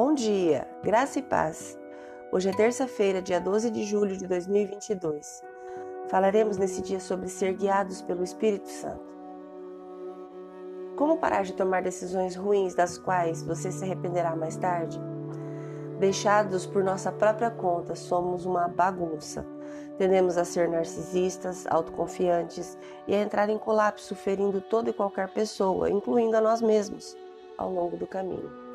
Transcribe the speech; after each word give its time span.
Bom 0.00 0.14
dia, 0.14 0.64
graça 0.80 1.18
e 1.18 1.22
paz. 1.22 1.76
Hoje 2.30 2.48
é 2.48 2.52
terça-feira, 2.52 3.20
dia 3.20 3.40
12 3.40 3.68
de 3.68 3.82
julho 3.82 4.16
de 4.16 4.28
2022. 4.28 5.42
Falaremos 6.08 6.56
nesse 6.56 6.80
dia 6.80 7.00
sobre 7.00 7.28
ser 7.28 7.54
guiados 7.54 8.00
pelo 8.00 8.22
Espírito 8.22 8.68
Santo. 8.68 9.12
Como 10.96 11.18
parar 11.18 11.42
de 11.42 11.52
tomar 11.52 11.82
decisões 11.82 12.36
ruins 12.36 12.76
das 12.76 12.96
quais 12.96 13.42
você 13.42 13.72
se 13.72 13.82
arrependerá 13.82 14.36
mais 14.36 14.56
tarde? 14.56 15.00
Deixados 15.98 16.64
por 16.64 16.84
nossa 16.84 17.10
própria 17.10 17.50
conta, 17.50 17.96
somos 17.96 18.46
uma 18.46 18.68
bagunça. 18.68 19.44
Tendemos 19.98 20.38
a 20.38 20.44
ser 20.44 20.68
narcisistas, 20.68 21.66
autoconfiantes 21.66 22.78
e 23.08 23.16
a 23.16 23.20
entrar 23.20 23.48
em 23.48 23.58
colapso, 23.58 24.14
ferindo 24.14 24.60
toda 24.60 24.90
e 24.90 24.92
qualquer 24.92 25.28
pessoa, 25.30 25.90
incluindo 25.90 26.36
a 26.36 26.40
nós 26.40 26.62
mesmos, 26.62 27.16
ao 27.58 27.68
longo 27.68 27.96
do 27.96 28.06
caminho. 28.06 28.67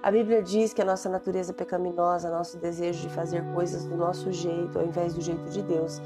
A 0.00 0.12
Bíblia 0.12 0.40
diz 0.40 0.72
que 0.72 0.80
a 0.80 0.84
nossa 0.84 1.08
natureza 1.08 1.52
pecaminosa, 1.52 2.30
nosso 2.30 2.56
desejo 2.56 3.00
de 3.00 3.12
fazer 3.12 3.42
coisas 3.52 3.84
do 3.84 3.96
nosso 3.96 4.32
jeito 4.32 4.78
ao 4.78 4.86
invés 4.86 5.12
do 5.12 5.20
jeito 5.20 5.50
de 5.50 5.60
Deus, 5.60 6.00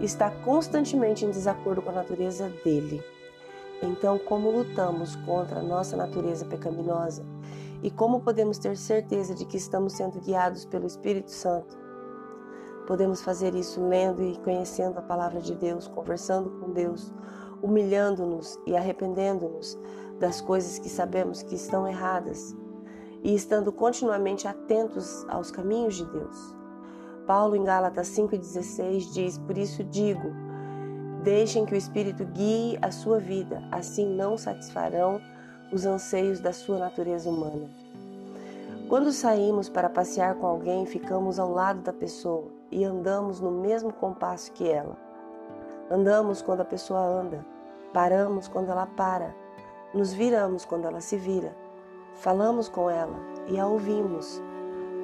está 0.00 0.30
constantemente 0.30 1.26
em 1.26 1.30
desacordo 1.30 1.82
com 1.82 1.90
a 1.90 1.94
natureza 1.94 2.50
dele. 2.64 3.04
Então, 3.82 4.18
como 4.18 4.50
lutamos 4.50 5.14
contra 5.16 5.60
a 5.60 5.62
nossa 5.62 5.94
natureza 5.94 6.46
pecaminosa 6.46 7.22
e 7.82 7.90
como 7.90 8.22
podemos 8.22 8.56
ter 8.56 8.78
certeza 8.78 9.34
de 9.34 9.44
que 9.44 9.58
estamos 9.58 9.92
sendo 9.92 10.20
guiados 10.20 10.64
pelo 10.64 10.86
Espírito 10.86 11.30
Santo? 11.30 11.76
Podemos 12.86 13.20
fazer 13.20 13.54
isso 13.54 13.86
lendo 13.86 14.22
e 14.22 14.38
conhecendo 14.38 14.98
a 14.98 15.02
palavra 15.02 15.40
de 15.42 15.54
Deus, 15.54 15.86
conversando 15.86 16.48
com 16.48 16.72
Deus, 16.72 17.12
humilhando-nos 17.62 18.58
e 18.66 18.74
arrependendo-nos 18.74 19.78
das 20.18 20.40
coisas 20.40 20.78
que 20.78 20.88
sabemos 20.88 21.42
que 21.42 21.56
estão 21.56 21.86
erradas 21.86 22.56
e 23.24 23.34
estando 23.34 23.72
continuamente 23.72 24.46
atentos 24.46 25.24
aos 25.28 25.50
caminhos 25.50 25.94
de 25.94 26.04
Deus. 26.04 26.54
Paulo, 27.26 27.56
em 27.56 27.64
Gálatas 27.64 28.08
5,16, 28.08 29.12
diz: 29.14 29.38
Por 29.38 29.56
isso 29.56 29.82
digo, 29.82 30.30
deixem 31.22 31.64
que 31.64 31.72
o 31.72 31.76
Espírito 31.76 32.22
guie 32.26 32.78
a 32.82 32.90
sua 32.90 33.18
vida, 33.18 33.66
assim 33.72 34.06
não 34.14 34.36
satisfarão 34.36 35.22
os 35.72 35.86
anseios 35.86 36.38
da 36.38 36.52
sua 36.52 36.78
natureza 36.78 37.30
humana. 37.30 37.66
Quando 38.90 39.10
saímos 39.10 39.70
para 39.70 39.88
passear 39.88 40.34
com 40.34 40.46
alguém, 40.46 40.84
ficamos 40.84 41.38
ao 41.38 41.50
lado 41.50 41.80
da 41.80 41.92
pessoa 41.92 42.48
e 42.70 42.84
andamos 42.84 43.40
no 43.40 43.50
mesmo 43.50 43.90
compasso 43.90 44.52
que 44.52 44.68
ela. 44.68 44.98
Andamos 45.90 46.42
quando 46.42 46.60
a 46.60 46.66
pessoa 46.66 47.00
anda, 47.00 47.44
paramos 47.94 48.46
quando 48.46 48.70
ela 48.70 48.86
para, 48.86 49.34
nos 49.94 50.12
viramos 50.12 50.66
quando 50.66 50.84
ela 50.84 51.00
se 51.00 51.16
vira 51.16 51.63
falamos 52.14 52.68
com 52.68 52.88
ela 52.88 53.16
e 53.48 53.58
a 53.58 53.66
ouvimos. 53.66 54.42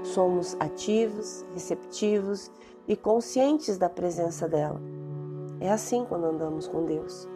Somos 0.02 0.56
ativos, 0.58 1.44
receptivos 1.52 2.50
e 2.88 2.96
conscientes 2.96 3.76
da 3.76 3.88
presença 3.88 4.48
dela. 4.48 4.80
É 5.60 5.70
assim 5.70 6.04
quando 6.04 6.24
andamos 6.24 6.66
com 6.66 6.86
Deus. 6.86 7.28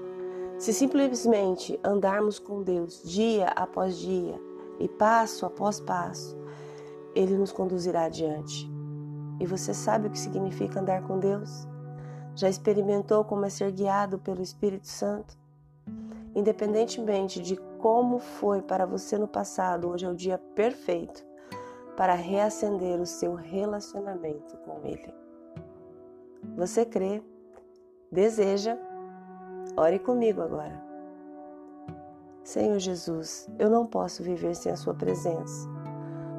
Se 0.58 0.72
simplesmente 0.72 1.78
andarmos 1.84 2.38
com 2.38 2.62
Deus 2.62 3.02
dia 3.02 3.48
após 3.48 3.96
dia 3.98 4.40
e 4.78 4.88
passo 4.88 5.44
após 5.44 5.78
passo, 5.80 6.36
Ele 7.14 7.36
nos 7.36 7.52
conduzirá 7.52 8.04
adiante. 8.04 8.70
E 9.40 9.46
você 9.46 9.74
sabe 9.74 10.06
o 10.06 10.10
que 10.10 10.18
significa 10.18 10.80
andar 10.80 11.02
com 11.02 11.18
Deus? 11.18 11.66
Já 12.34 12.48
experimentou 12.48 13.24
como 13.24 13.44
é 13.44 13.50
ser 13.50 13.70
guiado 13.72 14.18
pelo 14.18 14.42
Espírito 14.42 14.88
Santo? 14.88 15.36
Independentemente 16.34 17.42
de 17.42 17.56
como 17.84 18.18
foi 18.18 18.62
para 18.62 18.86
você 18.86 19.18
no 19.18 19.28
passado, 19.28 19.90
hoje 19.90 20.06
é 20.06 20.08
o 20.08 20.14
dia 20.14 20.38
perfeito 20.54 21.22
para 21.94 22.14
reacender 22.14 22.98
o 22.98 23.04
seu 23.04 23.34
relacionamento 23.34 24.56
com 24.64 24.80
Ele. 24.82 25.14
Você 26.56 26.86
crê? 26.86 27.22
Deseja? 28.10 28.78
Ore 29.76 29.98
comigo 29.98 30.40
agora. 30.40 30.82
Senhor 32.42 32.78
Jesus, 32.78 33.50
eu 33.58 33.68
não 33.68 33.86
posso 33.86 34.22
viver 34.22 34.54
sem 34.54 34.72
a 34.72 34.76
Sua 34.76 34.94
presença. 34.94 35.68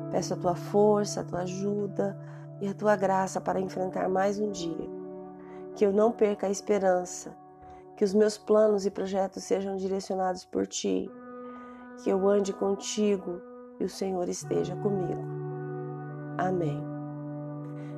Peço 0.10 0.34
a 0.34 0.38
Tua 0.38 0.56
força, 0.56 1.22
a 1.22 1.26
Tua 1.26 1.42
ajuda 1.42 2.18
e 2.60 2.68
a 2.68 2.74
Tua 2.74 2.96
graça 2.96 3.40
para 3.40 3.62
enfrentar 3.62 4.10
mais 4.10 4.40
um 4.40 4.50
dia. 4.50 4.90
Que 5.76 5.86
eu 5.86 5.94
não 5.94 6.12
perca 6.12 6.48
a 6.48 6.50
esperança 6.50 7.38
que 7.96 8.04
os 8.04 8.16
meus 8.16 8.36
planos 8.36 8.88
e 8.88 8.90
projetos 8.90 9.44
sejam 9.44 9.78
direcionados 9.78 10.44
por 10.44 10.66
Ti, 10.66 11.08
que 12.04 12.10
eu 12.10 12.28
ande 12.28 12.54
contigo 12.54 13.42
e 13.80 13.84
o 13.84 13.90
Senhor 13.90 14.28
esteja 14.30 14.76
comigo. 14.76 15.24
Amém. 16.38 16.84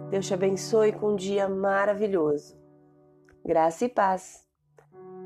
Deus 0.10 0.26
te 0.26 0.34
abençoe 0.34 0.94
com 0.94 1.12
um 1.12 1.16
dia 1.16 1.50
maravilhoso. 1.50 2.58
Graça 3.46 3.86
e 3.86 3.90
paz. 3.90 4.48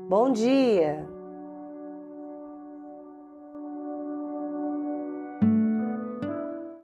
Bom 0.08 0.32
dia! 0.32 1.21